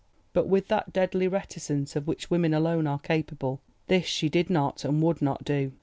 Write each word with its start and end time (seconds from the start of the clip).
But, 0.33 0.47
with 0.47 0.67
that 0.69 0.91
deadly 0.91 1.27
reticence 1.27 1.95
of 1.95 2.07
which 2.07 2.31
women 2.31 2.55
alone 2.55 2.87
are 2.87 2.97
capable, 2.97 3.61
this 3.85 4.07
she 4.07 4.29
did 4.29 4.49
not 4.49 4.83
and 4.83 4.99
would 5.03 5.21
not 5.21 5.43
do. 5.43 5.73